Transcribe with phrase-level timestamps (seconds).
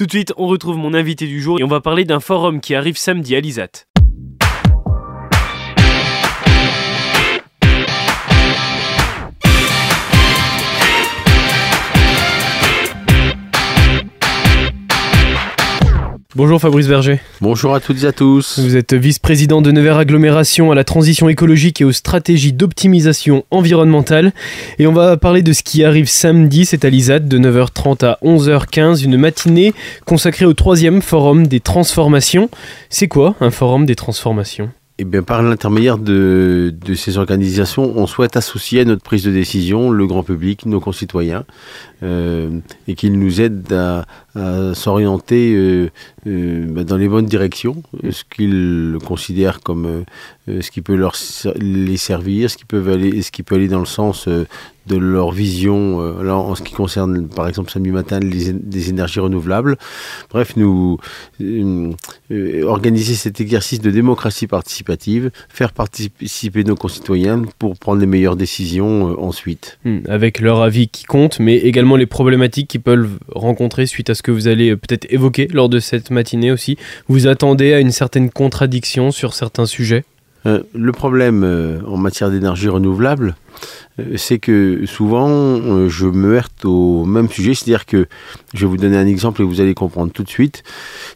[0.00, 2.62] Tout de suite, on retrouve mon invité du jour et on va parler d'un forum
[2.62, 3.89] qui arrive samedi à l'ISAT.
[16.36, 17.18] Bonjour Fabrice Berger.
[17.40, 18.60] Bonjour à toutes et à tous.
[18.60, 24.32] Vous êtes vice-président de Nevers Agglomération à la transition écologique et aux stratégies d'optimisation environnementale.
[24.78, 28.18] Et on va parler de ce qui arrive samedi, c'est à l'ISAT de 9h30 à
[28.22, 29.74] 11h15, une matinée
[30.04, 32.48] consacrée au troisième forum des transformations.
[32.90, 34.70] C'est quoi un forum des transformations?
[35.02, 39.30] Eh bien, par l'intermédiaire de, de, ces organisations, on souhaite associer à notre prise de
[39.30, 41.46] décision le grand public, nos concitoyens,
[42.02, 42.50] euh,
[42.86, 44.04] et qu'ils nous aident à,
[44.34, 45.88] à s'orienter euh,
[46.26, 50.04] euh, bah, dans les bonnes directions, ce qu'ils considèrent comme
[50.48, 51.14] euh, ce qui peut leur,
[51.56, 54.46] les servir, ce qui, peut aller, ce qui peut aller dans le sens euh,
[54.86, 59.20] de leur vision euh, en ce qui concerne par exemple samedi matin les, des énergies
[59.20, 59.76] renouvelables.
[60.30, 60.98] Bref, nous
[61.40, 61.92] euh,
[62.64, 69.10] organiser cet exercice de démocratie participative, faire participer nos concitoyens pour prendre les meilleures décisions
[69.10, 69.78] euh, ensuite.
[69.84, 74.14] Mmh, avec leur avis qui compte, mais également les problématiques qu'ils peuvent rencontrer suite à
[74.14, 76.76] ce que vous allez peut-être évoquer lors de cette matinée aussi.
[77.08, 80.04] Vous attendez à une certaine contradiction sur certains sujets?
[80.46, 83.36] Euh, le problème euh, en matière d'énergie renouvelable,
[83.98, 88.06] euh, c'est que souvent je me heurte au même sujet, c'est-à-dire que
[88.54, 90.62] je vais vous donner un exemple et vous allez comprendre tout de suite.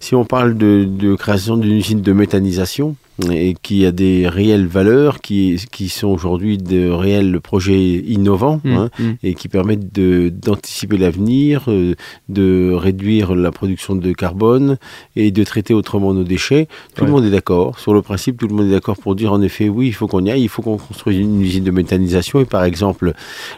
[0.01, 2.97] Si on parle de création d'une usine de méthanisation,
[3.31, 8.73] et qui a des réelles valeurs, qui, qui sont aujourd'hui de réels projets innovants mmh,
[8.73, 9.11] hein, mmh.
[9.23, 11.95] et qui permettent d'anticiper l'avenir, euh,
[12.29, 14.79] de réduire la production de carbone
[15.15, 16.67] et de traiter autrement nos déchets.
[16.95, 17.07] Tout ouais.
[17.07, 17.79] le monde est d'accord.
[17.79, 20.09] Sur le principe, tout le monde est d'accord pour dire en effet, oui, il faut
[20.09, 22.41] qu'on y aille, il faut qu'on construise une usine de méthanisation.
[22.41, 23.13] Et par exemple,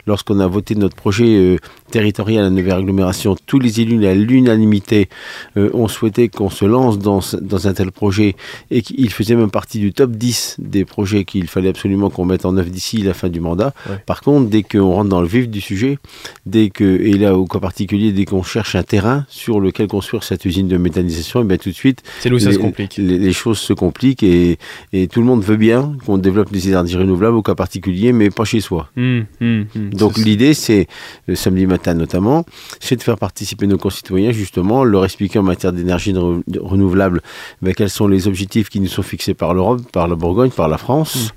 [0.07, 1.57] lorsqu'on a voté notre projet euh,
[1.91, 5.09] territorial à Nouvelle Agglomération, tous les élus à l'unanimité
[5.57, 8.37] euh, ont souhaité qu'on se lance dans, dans un tel projet
[8.71, 12.45] et qu'il faisait même partie du top 10 des projets qu'il fallait absolument qu'on mette
[12.45, 13.73] en œuvre d'ici la fin du mandat.
[13.89, 13.97] Ouais.
[14.07, 15.99] Par contre, dès qu'on rentre dans le vif du sujet,
[16.45, 20.23] dès que, et là au cas particulier, dès qu'on cherche un terrain sur lequel construire
[20.23, 22.97] cette usine de méthanisation, et bien tout de suite, c'est ça se complique.
[22.97, 24.59] Les, les, choses se compliquent et,
[24.93, 28.31] et, tout le monde veut bien qu'on développe des énergies renouvelables au cas particulier, mais
[28.31, 28.91] pas chez soi.
[28.97, 29.91] Mmh, mmh, mmh.
[29.91, 30.87] Donc l'idée, c'est
[31.27, 32.45] le samedi matin notamment,
[32.81, 36.15] c'est de faire participer nos concitoyens justement, leur expliquer en matière d'énergie
[36.59, 37.23] renouvelable
[37.63, 40.69] ben, quels sont les objectifs qui nous sont fixés par l'Europe, par la Bourgogne, par
[40.69, 41.33] la France,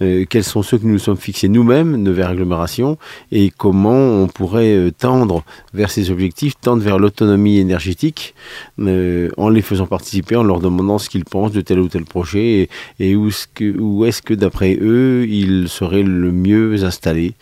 [0.00, 0.04] mmh.
[0.04, 2.98] euh, quels sont ceux que nous nous sommes fixés nous-mêmes, nos agglomérations,
[3.30, 5.42] et comment on pourrait euh, tendre
[5.72, 8.34] vers ces objectifs, tendre vers l'autonomie énergétique,
[8.78, 12.04] euh, en les faisant participer, en leur demandant ce qu'ils pensent de tel ou tel
[12.04, 17.34] projet, et, et où est-ce que, est que d'après eux, ils seraient le mieux installés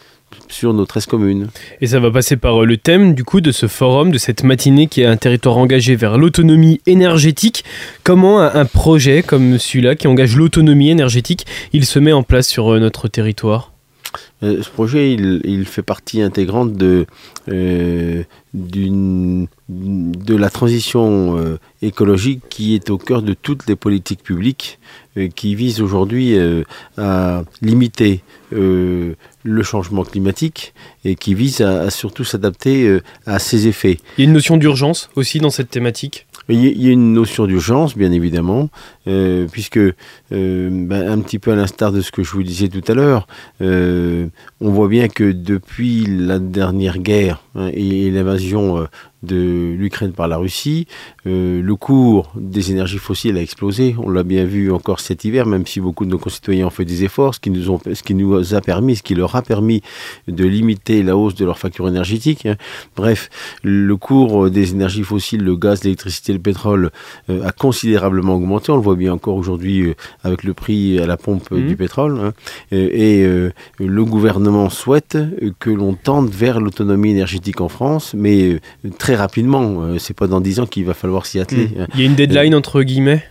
[0.49, 1.49] sur nos 13 communes.
[1.81, 4.87] Et ça va passer par le thème du coup de ce forum, de cette matinée
[4.87, 7.65] qui est un territoire engagé vers l'autonomie énergétique.
[8.05, 12.79] Comment un projet comme celui-là qui engage l'autonomie énergétique, il se met en place sur
[12.79, 13.73] notre territoire?
[14.43, 17.07] Euh, ce projet, il, il, fait partie intégrante de,
[17.49, 18.23] euh,
[18.55, 24.79] de la transition euh, écologique qui est au cœur de toutes les politiques publiques
[25.35, 26.39] qui visent aujourd'hui
[26.97, 29.17] à limiter le
[29.65, 30.73] changement climatique
[31.05, 33.99] et qui visent à, à surtout s'adapter à ses effets.
[34.17, 36.29] Il y a une notion d'urgence aussi dans cette thématique?
[36.53, 38.71] Il y a une notion d'urgence, bien évidemment,
[39.07, 39.95] euh, puisque, euh,
[40.33, 43.29] ben, un petit peu à l'instar de ce que je vous disais tout à l'heure,
[43.61, 44.27] euh,
[44.61, 48.87] on voit bien que depuis la dernière guerre hein, et l'invasion
[49.23, 50.87] de l'Ukraine par la Russie,
[51.27, 53.95] euh, le cours des énergies fossiles a explosé.
[53.99, 56.85] On l'a bien vu encore cet hiver, même si beaucoup de nos concitoyens ont fait
[56.85, 59.43] des efforts, ce qui nous, ont, ce qui nous a permis, ce qui leur a
[59.43, 59.83] permis
[60.29, 62.47] de limiter la hausse de leur facture énergétique.
[62.47, 62.57] Hein.
[62.97, 63.29] Bref,
[63.63, 66.91] le cours des énergies fossiles, le gaz, l'électricité, le pétrole,
[67.29, 68.73] euh, a considérablement augmenté.
[68.73, 69.95] On le voit bien encore aujourd'hui euh,
[70.25, 71.67] avec le prix à la pompe mmh.
[71.67, 72.19] du pétrole.
[72.19, 72.33] Hein.
[72.73, 73.27] Et,
[73.79, 75.19] le gouvernement souhaite
[75.59, 78.61] que l'on tende vers l'autonomie énergétique en France, mais
[78.99, 79.83] très rapidement.
[79.83, 81.67] Euh, c'est pas dans 10 ans qu'il va falloir s'y atteler.
[81.67, 81.87] Mmh.
[81.95, 83.25] Il y a une deadline euh, entre guillemets?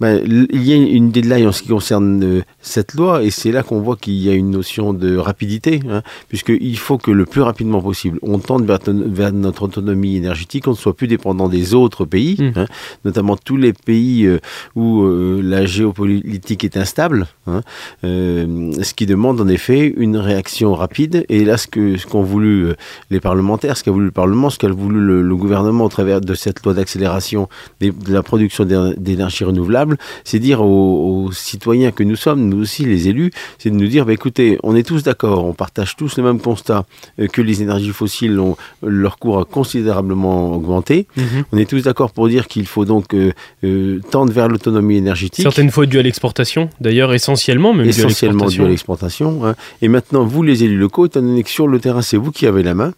[0.00, 3.52] Ben, il y a une deadline en ce qui concerne euh, cette loi et c'est
[3.52, 7.26] là qu'on voit qu'il y a une notion de rapidité, hein, puisqu'il faut que le
[7.26, 11.48] plus rapidement possible, on tente vers, vers, notre autonomie énergétique, on ne soit plus dépendant
[11.48, 12.58] des autres pays, mmh.
[12.58, 12.66] hein,
[13.04, 14.38] notamment tous les pays euh,
[14.74, 17.60] où euh, la géopolitique est instable, hein,
[18.02, 21.26] ce qui demande en effet une réaction rapide.
[21.28, 22.68] Et là, ce qu'ont ce qu'ont voulu
[23.10, 26.20] les parlementaires, ce qu'a voulu le Parlement, ce qu'a voulu le, le, gouvernement au travers
[26.20, 27.48] de cette loi d'accélération
[27.80, 29.89] de la production d'énergie renouvelable,
[30.24, 34.06] c'est dire aux, citoyens que nous sommes, nous aussi les élus, c'est de nous dire,
[34.06, 36.84] bah, écoutez, on est tous d'accord, on partage tous le même constat
[37.18, 41.06] euh, que les énergies fossiles ont leur cours a considérablement augmenté.
[41.16, 41.44] Mhm.
[41.52, 43.32] On est tous d'accord pour dire qu'il faut donc euh,
[43.64, 45.42] euh, tendre vers l'autonomie énergétique.
[45.42, 49.46] Certaines fois dû à l'exportation, d'ailleurs essentiellement même essentiellement dû à l'exportation.
[49.46, 49.54] Hein.
[49.82, 52.46] Et maintenant, vous les élus locaux, étant donné que sur le terrain c'est vous qui
[52.46, 52.92] avez la main,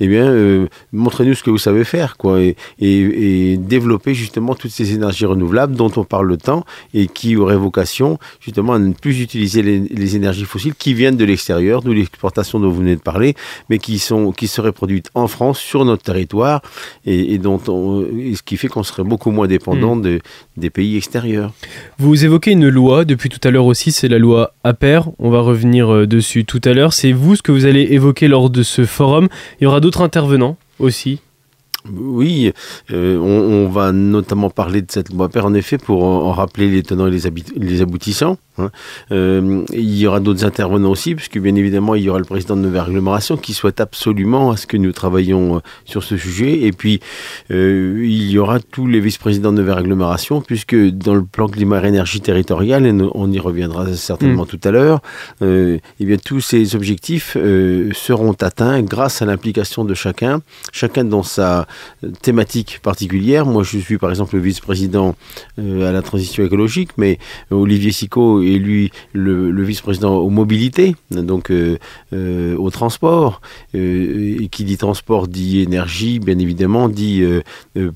[0.00, 4.70] eh bien, euh, montrez-nous ce que vous savez faire, quoi, et, et, développer justement toutes
[4.70, 8.92] ces énergies renouvelables dont on parle le temps et qui auraient vocation justement à ne
[8.92, 13.00] plus utiliser les, énergies fossiles qui viennent de l'extérieur, d'où l'exportation dont vous venez de
[13.00, 13.34] parler,
[13.70, 16.60] mais qui sont qui seraient produites en France sur notre territoire
[17.06, 20.02] et, dont on, ce qui fait qu'on serait beaucoup moins dépendant hmm.
[20.02, 20.20] de,
[20.56, 21.52] des pays extérieurs.
[21.98, 25.00] Vous évoquez une loi depuis tout à l'heure aussi, c'est la loi APER.
[25.18, 26.92] On va revenir euh, dessus tout à l'heure.
[26.92, 29.28] C'est vous ce que vous allez évoquer lors de ce forum.
[29.60, 31.20] Il y aura d'autres intervenants aussi
[31.92, 32.50] oui,
[32.92, 36.82] euh, on, va notamment parler de cette loi PER en effet pour en, rappeler les
[36.82, 38.38] tenants et les aboutissants.
[38.58, 38.70] Hein.
[39.10, 42.56] Euh, il y aura d'autres intervenants aussi, puisque bien évidemment, il y aura le président
[42.56, 46.62] de Nouvelle Agglomération qui souhaite absolument à ce que nous travaillions euh, sur ce sujet.
[46.62, 47.00] Et puis,
[47.50, 52.20] euh, il y aura tous les vice-présidents de Nouvelle Agglomération, puisque dans le plan climat-énergie
[52.20, 54.48] territorial, et on y reviendra certainement mm.
[54.48, 55.00] tout à l'heure,
[55.42, 57.36] eh bien, tous ces objectifs
[57.92, 60.40] seront atteints grâce à l'implication de chacun,
[60.72, 61.66] chacun dans sa
[62.22, 63.46] thématique particulière.
[63.46, 65.16] Moi, je suis par exemple le vice-président
[65.58, 67.18] à la transition écologique, mais
[67.50, 71.78] Olivier Sicot élu le, le vice-président aux mobilités, donc euh,
[72.12, 73.40] euh, au transport.
[73.74, 77.24] Euh, et qui dit transport dit énergie, bien évidemment, dit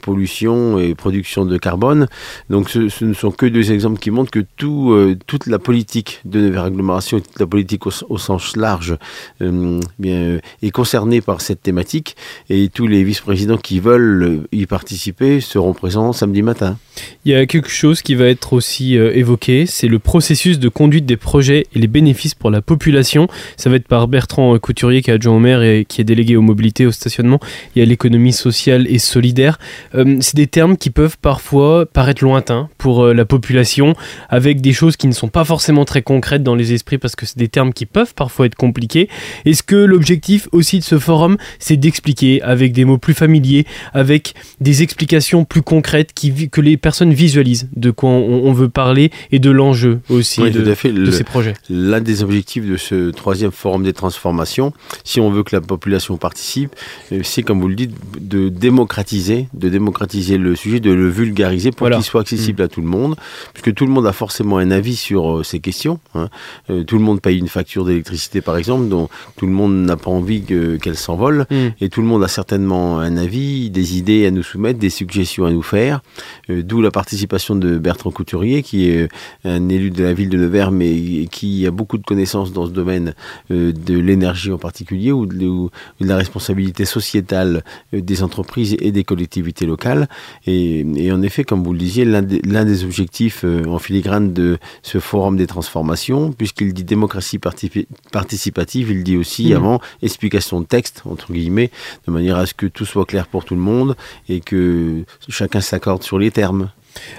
[0.03, 2.07] pollution et production de carbone.
[2.51, 4.95] Donc ce, ne sont que deux exemples qui montrent que tout,
[5.27, 8.97] toute la politique de agglomération, toute la politique au, sens large
[9.41, 12.17] bien, est concernée par cette thématique.
[12.49, 16.77] Et tous les vice-présidents qui veulent y participer seront présents samedi matin.
[17.25, 21.07] Il y a quelque chose qui va être aussi évoqué, c'est le processus de conduite
[21.07, 23.29] des projets et les bénéfices pour la population.
[23.57, 26.37] Ça va être par Bertrand Couturier, qui est adjoint au maire et qui est délégué
[26.37, 27.41] aux mobilités, au stationnement
[27.77, 29.59] et à l'économie sociale et solidaire.
[29.95, 33.95] Euh, c'est des termes qui peuvent parfois paraître lointains pour euh, la population,
[34.29, 37.27] avec des choses qui ne sont pas forcément très concrètes dans les esprits, parce que
[37.27, 39.09] c'est des termes qui peuvent parfois être compliqués.
[39.45, 44.35] Est-ce que l'objectif aussi de ce forum, c'est d'expliquer avec des mots plus familiers, avec
[44.61, 46.13] des explications plus concrètes
[46.51, 50.51] que les personnes visualisent de quoi on, on veut parler et de l'enjeu aussi oui,
[50.51, 50.93] de, tout à fait.
[50.93, 51.55] de ces projets.
[51.71, 54.73] L'un des objectifs de ce troisième forum des transformations,
[55.05, 56.75] si on veut que la population participe,
[57.13, 61.71] euh, c'est comme vous le dites, de démocratiser, de démocratiser le sujet, de le vulgariser
[61.71, 62.65] pour qu'il soit accessible mm.
[62.65, 63.17] à tout le monde,
[63.53, 65.99] puisque tout le monde a forcément un avis sur euh, ces questions.
[66.15, 66.29] Hein.
[66.71, 69.97] Euh, tout le monde paye une facture d'électricité, par exemple, dont tout le monde n'a
[69.97, 71.69] pas envie qu'elle s'envole, mm.
[71.81, 75.47] et tout le monde a certainement un avis, des idées à nous soumettre, des suggestions
[75.47, 76.01] à nous faire.
[76.49, 79.09] D'où la participation de Bertrand Couturier, qui est
[79.45, 82.71] un élu de la ville de Nevers, mais qui a beaucoup de connaissances dans ce
[82.71, 83.15] domaine
[83.51, 85.71] euh, de l'énergie en particulier ou de,
[86.01, 87.65] la responsabilité sociétale
[87.95, 90.09] euh, des entreprises et des collectivités locales.
[90.47, 94.99] Et, en effet, comme vous le disiez, l'un des, objectifs euh, en filigrane de ce
[94.99, 99.57] forum des transformations, puisqu'il dit démocratie participative, il dit aussi mmh.
[99.57, 101.71] avant explication de texte, entre guillemets,
[102.07, 103.97] de manière à ce que tout soit clair pour tout le monde
[104.29, 106.68] et que chacun s'accorde sur les termes.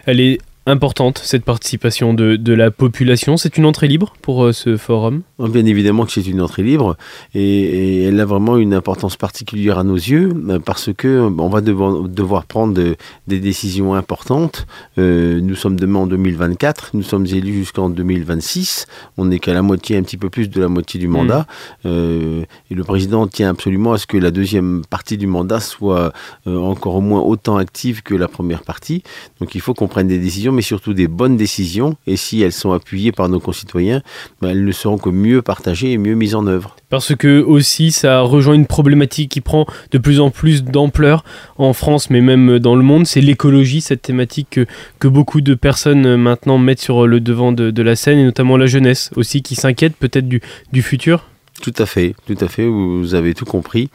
[0.06, 3.38] Elle est importante, cette participation de, de la population.
[3.38, 5.22] C'est une entrée libre pour euh, ce forum?
[5.40, 6.98] Bien évidemment que c'est une entrée libre
[7.34, 11.50] et, elle a vraiment une importance particulière à nos yeux euh, parce que euh, on
[11.50, 14.68] va devoir, devoir prendre des décisions importantes.
[14.98, 18.86] nous sommes demain en 2024, nous sommes élus jusqu'en 2026.
[19.18, 21.48] On n'est qu'à la moitié, un petit peu plus de la moitié du mandat.
[21.84, 21.90] Mm.
[21.90, 26.12] et le président tient absolument à ce que la deuxième partie du mandat soit
[26.46, 29.04] encore au moins autant active que la première partie.
[29.40, 31.96] Donc il faut qu'on prenne des décisions mais surtout des bonnes décisions.
[32.06, 34.02] Et si elles sont appuyées par nos concitoyens,
[34.42, 36.76] ben, elles ne seront que mieux partagées et mieux mises en œuvre.
[36.90, 41.24] Parce que aussi, ça rejoint une problématique qui prend de plus en plus d'ampleur
[41.58, 43.08] en France, mais même dans le monde.
[43.08, 44.60] C'est l'écologie, cette thématique
[45.00, 48.58] que, beaucoup de personnes euh, maintenant mettent sur le devant de, la scène, et notamment
[48.58, 50.42] la jeunesse aussi, qui s'inquiète peut-être du,
[50.74, 51.24] du futur.
[51.62, 53.90] Tout à fait, tout à fait, vous avez tout compris.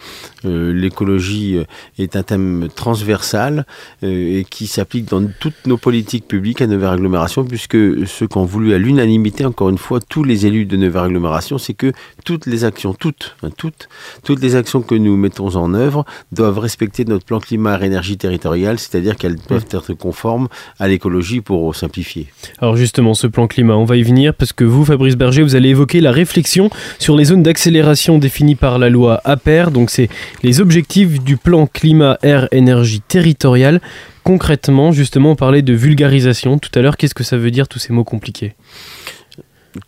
[0.45, 1.65] Euh, l'écologie euh,
[1.99, 3.65] est un thème transversal
[4.03, 8.37] euh, et qui s'applique dans toutes nos politiques publiques à Nouvelle Agglomération, puisque ceux qui
[8.37, 11.93] ont voulu à l'unanimité, encore une fois, tous les élus de Nouvelle Agglomération, c'est que
[12.27, 13.89] toutes les actions, toutes, hein, toutes,
[14.25, 19.17] toutes les actions que nous mettons en œuvre doivent respecter notre plan climat-énergie territoriale, c'est-à-dire
[19.17, 22.27] qu'elles doivent être conformes à l'écologie pour simplifier.
[22.59, 25.57] Alors justement, ce plan climat, on va y venir, parce que vous, Fabrice Berger, vous
[25.57, 26.69] allez évoquer la réflexion
[26.99, 30.09] sur les zones d'action d'accélération définis par la loi APER, donc c'est
[30.43, 33.81] les objectifs du plan climat, air, énergie territorial.
[34.25, 36.97] Concrètement, justement, on parlait de vulgarisation tout à l'heure.
[36.97, 38.55] Qu'est-ce que ça veut dire tous ces mots compliqués?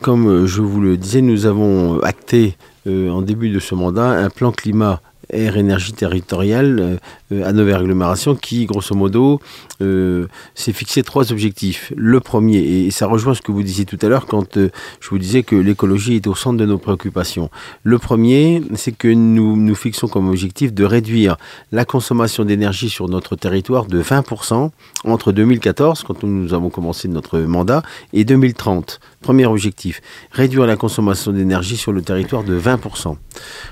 [0.01, 2.57] Comme euh, je vous le disais, nous avons acté
[2.87, 7.01] euh, en début de ce mandat un plan climat Air Énergie Territoriale
[7.33, 9.41] euh, à Nouvelle Agglomération qui, grosso modo,
[9.83, 11.93] euh, s'est fixé trois objectifs.
[11.97, 15.11] Le premier, et ça rejoint ce que vous disiez tout à l'heure quand euh, je
[15.11, 17.51] vous disais que l'écologie est au centre de nos préoccupations.
[17.83, 21.37] Le premier, c'est que nous nous fixons comme objectif de réduire
[21.73, 24.71] la consommation d'énergie sur notre territoire de 20%
[25.05, 29.01] entre 2014, quand nous avons commencé notre mandat, et 2030.
[29.21, 33.17] Premier objectif, réduire la consommation d'énergie sur le territoire de 20%.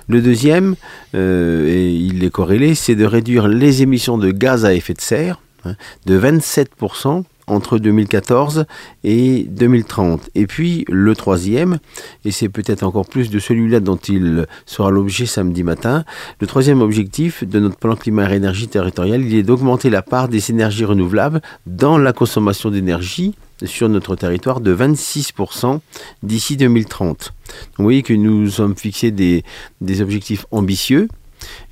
[0.08, 0.74] Le deuxième,
[1.14, 3.04] et il est corrélé, c'est de
[3.48, 5.74] les émissions de gaz à effet de serre hein,
[6.06, 8.64] de 27% entre 2014
[9.02, 10.30] et 2030.
[10.34, 11.78] Et puis le troisième,
[12.24, 16.04] et c'est peut-être encore plus de celui-là dont il sera l'objet samedi matin,
[16.40, 20.28] le troisième objectif de notre plan climat et énergie territoriale, il est d'augmenter la part
[20.28, 23.34] des énergies renouvelables dans la consommation d'énergie
[23.64, 25.78] sur notre territoire de 26%
[26.22, 27.32] d'ici 2030.
[27.78, 29.44] vous voyez que nous sommes fixés des
[30.00, 31.08] objectifs ambitieux,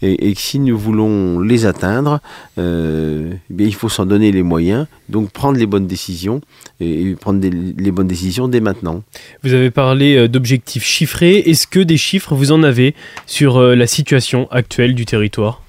[0.02, 2.20] et, si nous voulons les atteindre,
[2.58, 6.40] euh, eh bien, il faut s'en donner les moyens, donc prendre les bonnes décisions
[6.80, 9.02] et, prendre les bonnes décisions dès maintenant.
[9.42, 11.38] Vous avez parlé euh, d'objectifs chiffrés.
[11.38, 12.94] Est-ce que des chiffres vous en avez
[13.26, 15.61] sur euh, la situation actuelle du territoire?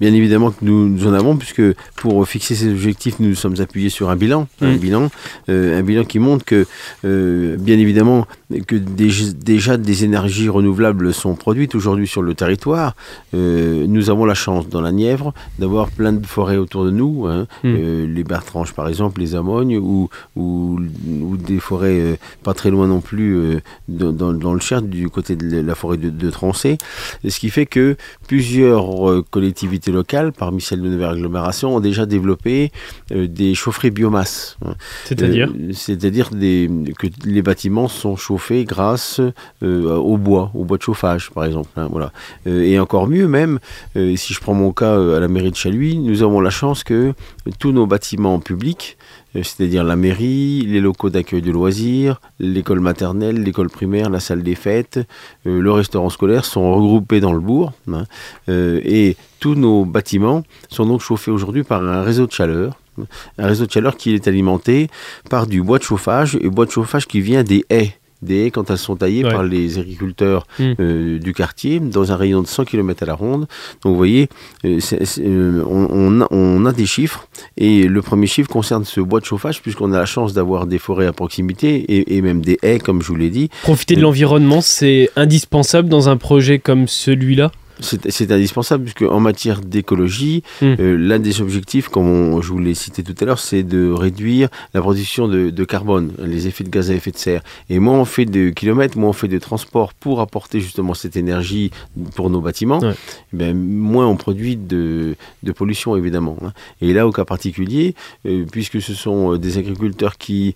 [0.00, 1.62] Bien évidemment que nous, en avons, puisque
[1.96, 4.78] pour fixer ces objectifs, nous nous sommes appuyés sur un bilan, un mm.
[4.78, 5.10] bilan,
[5.48, 6.66] euh, un bilan qui montre que,
[7.04, 8.26] euh, bien évidemment,
[8.66, 12.94] que déjà des énergies renouvelables sont produites aujourd'hui sur le territoire.
[13.34, 17.26] Euh, nous avons la chance dans la Nièvre d'avoir plein de forêts autour de nous,
[17.26, 17.46] hein.
[17.64, 18.04] mm.
[18.14, 20.78] les Bertranges par exemple, les Amognes, ou, ou,
[21.36, 25.96] des forêts pas très loin non plus dans, le Cher, du côté de la forêt
[25.96, 26.78] de, de Trancé,
[27.26, 32.72] ce qui fait que plusieurs collectivités locales, parmi celles de nouvelle agglomération, ont déjà développé
[33.12, 34.56] euh, des chaufferies biomasse.
[34.64, 34.74] Hein.
[35.04, 39.20] C'est-à-dire euh, C'est-à-dire que les bâtiments sont chauffés grâce
[39.62, 41.70] euh, au bois, au bois de chauffage, par exemple.
[41.76, 42.12] Hein, voilà.
[42.46, 43.58] et encore mieux même,
[43.94, 47.12] si je prends mon cas à la mairie de Chaluis, nous avons la chance que
[47.58, 48.96] tous nos bâtiments publics
[49.34, 54.54] c'est-à-dire la mairie, les locaux d'accueil de loisirs, l'école maternelle, l'école primaire, la salle des
[54.54, 55.00] fêtes,
[55.46, 57.72] euh, le restaurant scolaire sont regroupés dans le bourg.
[57.92, 58.04] Hein.
[58.48, 62.78] Euh, et tous nos bâtiments sont donc chauffés aujourd'hui par un réseau de chaleur.
[63.38, 64.88] Un réseau de chaleur qui est alimenté
[65.30, 68.50] par du bois de chauffage et bois de chauffage qui vient des haies des haies
[68.50, 70.72] quand elles sont taillées par les agriculteurs hmm.
[70.80, 73.46] euh, du quartier dans un rayon de 100 km à la ronde.
[73.82, 74.28] Donc vous voyez,
[74.64, 74.78] euh,
[75.18, 75.64] euh,
[76.30, 79.98] on, a, des chiffres et le premier chiffre concerne ce bois de chauffage puisqu'on a
[79.98, 83.16] la chance d'avoir des forêts à proximité et, et, même des haies comme je vous
[83.16, 83.50] l'ai dit.
[83.62, 87.50] Profiter de l'environnement, c'est indispensable dans un projet comme celui-là?
[87.80, 90.74] C'est indispensable puisque en matière d'écologie, hmm.
[90.80, 94.48] euh, l'un des objectifs, comme je vous l'ai cité tout à l'heure, c'est de réduire
[94.74, 97.42] la production de, carbone, les effets de gaz à effet de serre.
[97.70, 101.16] Et moins on fait de kilomètres, moins on fait de transport pour apporter justement cette
[101.16, 101.70] énergie
[102.14, 102.80] pour nos bâtiments,
[103.38, 105.14] eh moins on produit de,
[105.56, 106.36] pollution évidemment.
[106.44, 106.52] Hein.
[106.80, 107.94] Et là, au cas particulier,
[108.26, 110.54] euh, puisque ce sont euh, des agriculteurs qui,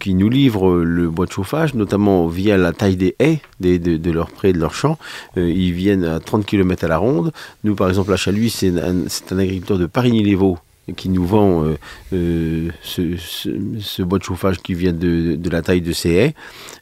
[0.00, 4.10] qui nous livrent le bois de chauffage, notamment via la taille des haies de, de
[4.10, 4.98] leurs prés, de leurs champs,
[5.36, 7.32] ils viennent à 30 km mettre à la ronde.
[7.64, 10.58] Nous, par exemple, à Chaluis, c'est un, un, agriculteur de Parigny-les-Vaux
[10.96, 11.76] qui nous vend euh,
[12.12, 16.34] euh, ce, bois de chauffage qui vient de, la taille de ces haies.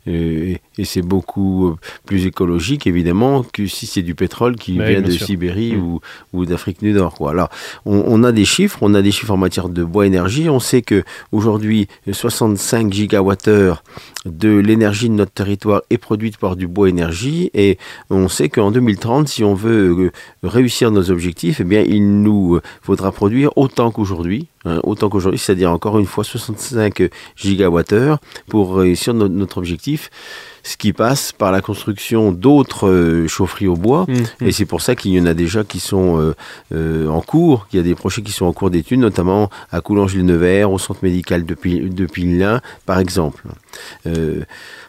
[0.07, 1.77] Euh, et c'est beaucoup
[2.07, 5.83] plus écologique, évidemment, que si c'est du pétrole qui vient de Sibérie mm.
[5.83, 6.01] ou,
[6.33, 7.15] ou d'Afrique du Nord.
[7.15, 7.33] Quoi.
[7.33, 7.51] Alors,
[7.85, 10.49] on, a des chiffres, on a des chiffres en matière de bois énergie.
[10.49, 13.83] On sait que aujourd'hui 65 gigawattheures
[14.25, 17.51] de l'énergie de notre territoire est produite par du bois énergie.
[17.55, 17.79] Et
[18.11, 20.13] on sait qu'en 2030, si on veut
[20.43, 25.71] réussir nos objectifs, eh bien, il nous faudra produire autant aujourd'hui, hein, autant qu'aujourd'hui, c'est-à-dire
[25.71, 28.19] encore une fois 65 gigawattheures
[28.49, 30.11] pour réussir notre objectif
[30.69, 34.05] ce qui passe par la construction d'autres euh, chaufferies au bois.
[34.07, 34.47] Mmh, mmh.
[34.47, 36.35] Et c'est pour ça qu'il y en a déjà qui sont euh,
[36.75, 39.81] euh, en cours, qu'il y a des projets qui sont en cours d'études, notamment à
[39.81, 43.45] Coulanges-le-Nevers, au centre médical de, de Pinelin, par exemple.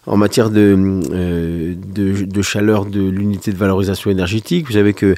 [0.09, 5.15] En matière de, de, chaleur de l'unité de valorisation énergétique, vous savez que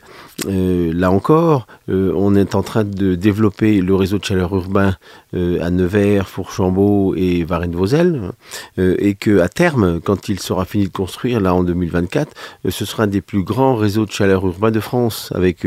[0.47, 4.95] là encore, on est en train de développer le réseau de chaleur urbain
[5.33, 8.31] à Nevers, Fourchambault et Varennes-Vauzelles,
[8.77, 12.33] et qu'à terme, quand il sera fini de construire, là en 2024,
[12.69, 15.65] ce sera un des plus grands réseaux de chaleur urbain de France, avec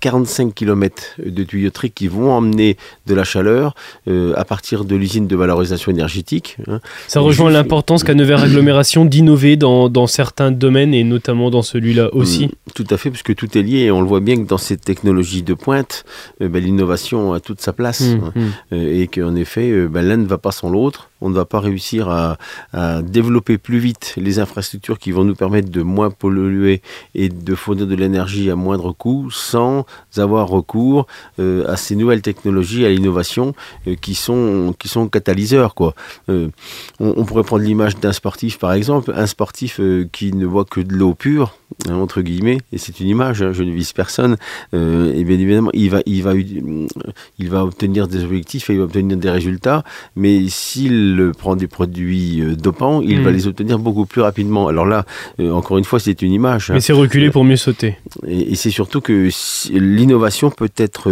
[0.00, 3.74] 45 km de tuyauterie qui vont emmener de la chaleur
[4.06, 6.58] à partir de l'usine de valorisation énergétique.
[6.68, 6.80] Hein.
[7.08, 8.44] Ça rejoint l'importance qu'a Nevers
[9.06, 12.46] D'innover dans, dans, certains domaines et notamment dans celui-là aussi.
[12.46, 14.58] Mm, tout à fait, puisque tout est lié et on le voit bien que dans
[14.58, 16.04] cette technologie de pointe,
[16.40, 18.32] ben, l'innovation a toute sa place mm, hein.
[18.70, 18.76] mm.
[18.76, 22.08] et qu'en effet, ben, l'un ne va pas sans l'autre on ne va pas réussir
[22.08, 22.36] à,
[23.02, 26.82] développer plus vite les infrastructures qui vont nous permettre de moins polluer
[27.14, 31.06] et de fournir de l'énergie à moindre coût sans avoir recours
[31.38, 33.54] euh, à ces nouvelles technologies, à l'innovation
[33.86, 35.74] euh, qui, sont, qui sont catalyseurs.
[35.74, 35.94] Quoi.
[36.28, 36.48] Euh,
[37.00, 39.80] on, pourrait prendre l'image d'un sportif par exemple, un sportif
[40.12, 41.56] qui ne voit que de l'eau pure,
[41.88, 44.36] hein, entre guillemets, et c'est une image, hein, je ne vise personne,
[44.72, 48.84] et bien évidemment il va, il, va, il va obtenir des objectifs et il va
[48.84, 49.84] obtenir des résultats,
[50.14, 53.34] mais s'il prend des produits euh, dopants, il va hmm.
[53.34, 54.68] les obtenir beaucoup plus rapidement.
[54.68, 55.04] Alors là,
[55.40, 56.70] euh, encore une fois, c'est une image.
[56.70, 56.74] Hein.
[56.74, 57.96] Mais c'est reculé pour mieux sauter.
[58.26, 59.28] Et, c'est surtout que
[59.70, 61.10] l'innovation peut être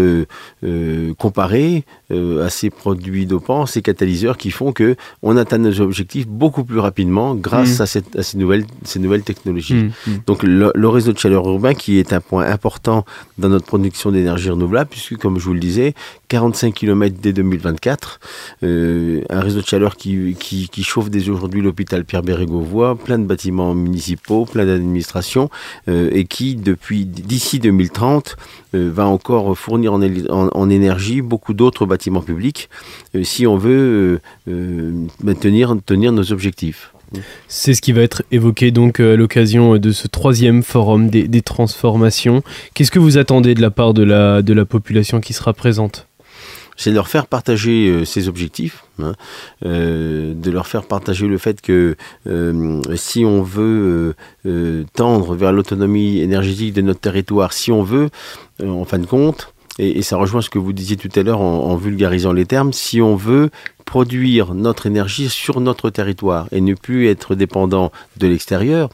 [0.65, 6.27] euh, comparée à ces produits dopants, ces catalyseurs qui font que on atteint nos objectifs
[6.27, 7.83] beaucoup plus rapidement grâce hmm.
[7.83, 9.75] à, cette, ces, nouvelles, ces nouvelles technologies.
[9.75, 9.91] Hmm,
[10.27, 13.05] Donc le, le, réseau de chaleur urbain qui est un point important
[13.39, 15.95] dans notre production d'énergie renouvelable, puisque comme je vous le disais,
[16.29, 18.21] 45 km dès 2024,
[18.63, 23.75] un réseau de chaleur qui, qui, chauffe dès aujourd'hui l'hôpital Pierre Bérégovoy, plein de bâtiments
[23.75, 25.51] municipaux, plein d'administrations,
[25.89, 28.37] euh, et qui, depuis d'ici 2030,
[28.75, 32.69] euh, va encore fournir en, énergie beaucoup d'autres bâtiments publics,
[33.15, 34.21] euh, si on veut
[35.23, 36.94] maintenir tenir nos objectifs.
[37.49, 42.43] C'est ce qui va être évoqué donc à l'occasion de ce troisième forum des, transformations.
[42.75, 46.07] Qu'est-ce que vous attendez de la part de la, de la population qui sera présente?
[46.77, 49.13] C'est de leur faire partager euh, ces objectifs, hein,
[49.65, 51.97] euh, de leur faire partager le fait que
[52.27, 54.15] euh, si on veut
[54.95, 58.11] tendre vers l'autonomie énergétique de notre territoire, si on veut,
[58.63, 61.75] en fin de compte, et, ça rejoint ce que vous disiez tout à l'heure en,
[61.77, 63.51] vulgarisant les termes, si on veut
[63.85, 68.91] produire notre énergie sur notre territoire et ne plus être dépendant de l'extérieur,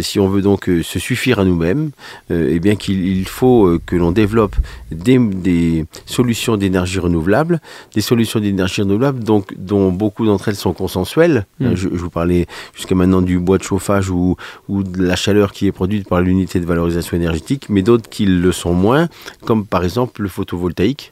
[0.00, 1.90] si on veut donc euh, se suffire à nous-mêmes,
[2.30, 4.56] euh, eh bien qu'il faut que l'on développe
[4.90, 7.60] des, solutions d'énergie renouvelable,
[7.94, 11.46] des solutions d'énergie renouvelable donc, dont beaucoup d'entre elles sont consensuelles.
[11.60, 11.74] Mm.
[11.74, 14.36] Je, vous parlais jusqu'à maintenant du bois de chauffage ou,
[14.68, 18.26] ou de la chaleur qui est produite par l'unité de valorisation énergétique, mais d'autres qui
[18.26, 19.08] le sont moins,
[19.44, 21.10] comme par exemple le photovoltaïque.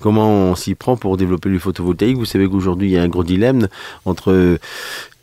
[0.00, 2.16] Comment on s'y prend pour développer le photovoltaïque?
[2.16, 3.68] Vous savez qu'aujourd'hui il y a un gros dilemme
[4.04, 4.58] entre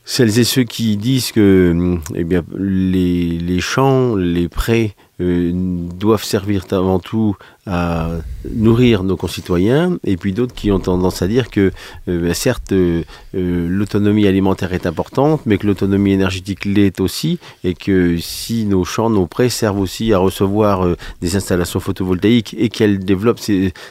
[0.03, 6.23] celles et ceux qui disent que eh bien, les, les champs, les prés euh, doivent
[6.23, 7.35] servir avant tout
[7.67, 8.09] à
[8.49, 11.71] nourrir nos concitoyens, et puis d'autres qui ont tendance à dire que,
[12.07, 17.75] euh, ben, certes, euh, l'autonomie alimentaire est importante, mais que l'autonomie énergétique l'est aussi, et
[17.75, 20.87] que si nos champs, nos prés servent aussi à recevoir
[21.21, 23.41] des installations photovoltaïques et qu'elles développent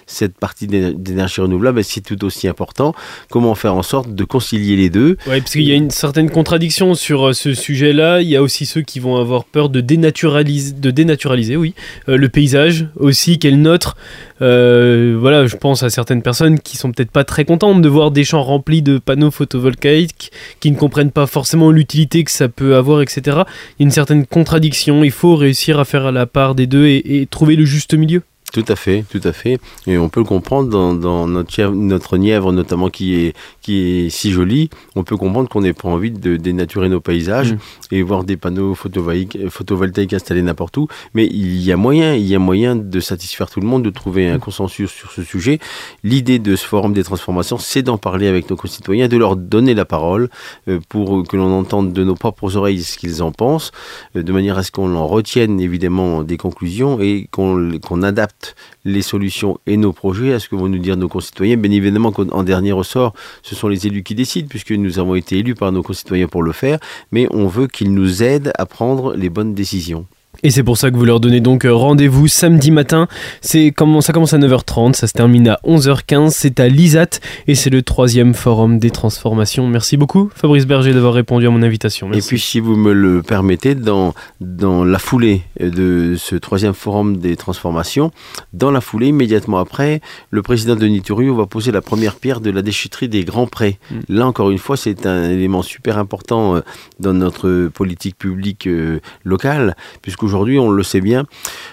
[0.07, 2.93] cette partie d'énergie renouvelable, ben, c'est tout aussi important.
[3.31, 5.17] Comment faire en sorte de concilier les deux?
[5.29, 8.21] Oui, parce qu'il y a une certaine contradiction sur ce sujet-là.
[8.21, 11.75] Il y a aussi ceux qui vont avoir peur de dénaturaliser, de dénaturaliser oui.
[12.09, 13.97] Euh, le paysage aussi, quel notre.
[14.43, 18.11] Euh, voilà, je pense à certaines personnes qui sont peut-être pas très contentes de voir
[18.11, 22.77] des champs remplis de panneaux photovoltaïques, qui ne comprennent pas forcément l'utilité que ça peut
[22.77, 23.21] avoir, etc.
[23.27, 25.05] Il y a une certaine contradiction.
[25.05, 28.23] Il faut réussir à faire la part des deux et trouver le juste milieu.
[28.53, 29.61] Tout à fait, tout à fait.
[29.87, 34.33] Et on peut le comprendre dans, notre, notre Nièvre, notamment, qui est, qui est si
[34.33, 34.71] jolie.
[34.97, 37.59] On peut comprendre qu'on n'ait pas envie de dénaturer nos paysages mm.
[37.93, 40.89] et voir des panneaux photovoltaïques, photovoltaïques installés n'importe où.
[41.15, 43.91] Mais il y a moyen, il y a moyen de satisfaire tout le monde, de
[43.91, 44.41] trouver un mm.
[44.41, 45.61] consensus sur ce sujet.
[46.03, 49.75] L'idée de ce forum des transformations, c'est d'en parler avec nos concitoyens, de leur donner
[49.75, 50.29] la parole
[50.67, 53.71] euh, pour que l'on entende de nos propres oreilles ce qu'ils en pensent,
[54.17, 58.40] euh, de manière à ce qu'on en retienne évidemment des conclusions et qu'on adapte
[58.85, 61.57] les solutions et nos projets à ce que vont nous dire nos concitoyens.
[61.57, 65.39] Bien évidemment qu'en dernier ressort, ce sont les élus qui décident, puisque nous avons été
[65.39, 66.79] élus par nos concitoyens pour le faire,
[67.13, 70.07] mais on veut qu'ils nous aident à prendre les bonnes décisions.
[70.43, 73.09] Et c'est pour ça que vous leur donnez donc euh, rendez-vous samedi matin.
[73.43, 76.31] C'est ça commence à 9h30, ça se termine à 11h15.
[76.31, 79.67] C'est à l'ISAT et c'est le troisième forum des transformations.
[79.67, 82.11] Merci beaucoup, Fabrice Berger, d'avoir répondu à mon invitation.
[82.13, 87.19] Et puis, si vous me le permettez, dans, dans la foulée de ce troisième forum
[87.19, 88.11] des transformations,
[88.55, 92.51] dans la foulée, immédiatement après, le président Denis Turiot va poser la première pierre de
[92.51, 93.79] la déchetterie des grands prêts.
[93.91, 94.01] Hmm.
[94.09, 96.61] Là, encore une fois, c'est un élément super important euh,
[96.99, 101.25] dans notre politique publique euh, locale, puisque puisqu'aujourd'hui, on le sait bien,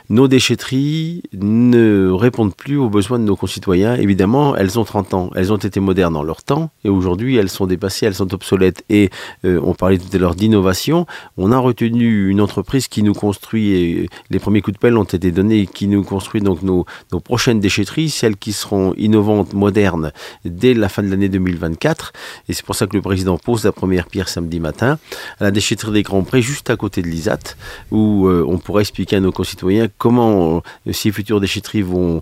[0.10, 3.96] nos déchetteries ne répondent plus aux besoins de nos concitoyens.
[3.96, 7.50] Évidemment, elles ont 30 ans, elles ont été modernes dans leur temps, et aujourd'hui, elles
[7.50, 8.86] sont dépassées, elles sont obsolètes.
[8.90, 9.10] Et
[9.44, 11.06] euh, on parlait tout à l'heure d'innovation.
[11.36, 15.04] On a retenu une entreprise qui nous construit, et les premiers coups de pelle ont
[15.04, 20.14] été donnés, qui nous construit donc nos, nos prochaines déchetteries, celles qui seront innovantes, modernes,
[20.46, 22.14] dès la fin de l'année 2024.
[22.48, 25.00] Et c'est pour ça que le président pose la première pierre samedi matin
[25.42, 27.58] à la déchetterie des Grands Prés, juste à côté de l'ISAT,
[27.92, 32.22] où euh, on pourra expliquer à nos concitoyens comment euh, ces futures déchetteries vont,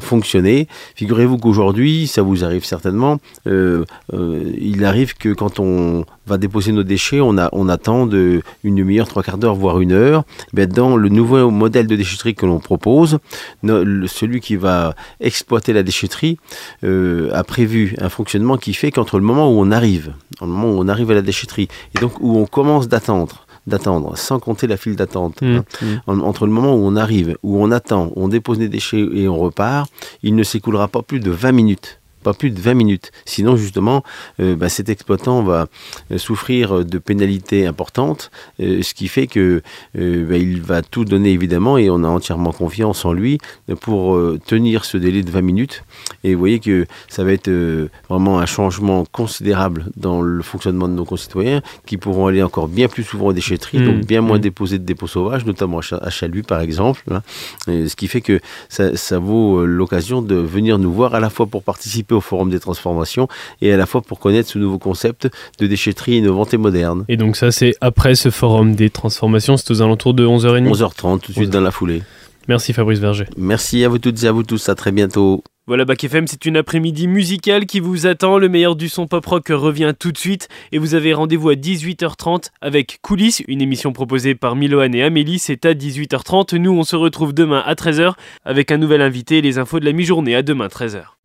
[0.00, 0.68] fonctionner.
[0.96, 6.82] Figurez-vous qu'aujourd'hui, ça vous arrive certainement, euh, il arrive que quand on va déposer nos
[6.82, 10.24] déchets, on, attend une demi-heure, trois quarts d'heure, voire une heure.
[10.56, 13.18] Eh dans le nouveau modèle de déchetterie que l'on propose,
[13.62, 16.38] celui qui va exploiter la déchetterie
[16.82, 20.80] a prévu un fonctionnement qui fait qu'entre le moment où on arrive, le moment où
[20.80, 24.76] on arrive à la déchetterie, et donc où on commence d'attendre, d'attendre, sans compter la
[24.76, 25.40] file d'attente.
[25.42, 25.64] Mmh, hein.
[26.06, 26.22] mmh.
[26.22, 29.28] Entre le moment où on arrive, où on attend, où on dépose les déchets et
[29.28, 29.90] on repart,
[30.22, 33.12] il ne s'écoulera pas plus de 20 minutes pas plus de 20 minutes.
[33.26, 34.02] Sinon, justement,
[34.40, 35.66] euh, bah, cet exploitant va
[36.10, 39.62] euh, souffrir de pénalités importantes, euh, ce qui fait que
[39.94, 43.38] bah, il va tout donner évidemment et on a entièrement confiance en lui
[43.82, 45.84] pour tenir ce délai de 20 minutes.
[46.24, 47.50] Et vous voyez que ça va être
[48.08, 52.88] vraiment un changement considérable dans le fonctionnement de nos concitoyens qui pourront aller encore bien
[52.88, 54.48] plus souvent aux déchetteries, mmh, donc bien moins mmh.
[54.48, 57.02] déposer de dépôts sauvages, notamment à Chalut par exemple.
[57.10, 57.22] Hein.
[57.66, 61.46] ce qui fait que ça, ça vaut l'occasion de venir nous voir à la fois
[61.46, 63.28] pour participer au Forum des transformations
[63.60, 67.04] et à la fois pour connaître ce nouveau concept de déchetterie innovante et moderne.
[67.08, 71.20] Et donc ça, c'est après ce Forum des transformations, c'est aux alentours de 11h30 11h30,
[71.20, 72.02] tout de suite dans la foulée.
[72.48, 73.24] Merci Fabrice Verger.
[73.36, 75.42] Merci à vous toutes et à vous tous, à très bientôt.
[75.66, 78.36] Voilà Bac FM, c'est une après-midi musicale qui vous attend.
[78.36, 81.54] Le meilleur du son pop rock revient tout de suite et vous avez rendez-vous à
[81.54, 85.38] 18h30 avec Coulisses, une émission proposée par Miloan et Amélie.
[85.38, 86.56] C'est à 18h30.
[86.56, 88.12] Nous, on se retrouve demain à 13h
[88.44, 90.34] avec un nouvel invité et les infos de la mi-journée.
[90.34, 91.23] À demain 13h.